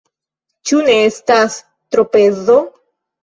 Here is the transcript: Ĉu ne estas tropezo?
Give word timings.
Ĉu 0.69 0.79
ne 0.87 0.95
estas 1.09 1.59
tropezo? 1.97 2.57